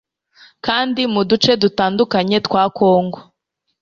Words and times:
kandi 0.65 1.01
mu 1.13 1.21
duce 1.29 1.51
dutandukanye 1.61 2.37
twa 2.45 2.63
Kongo 2.79 3.19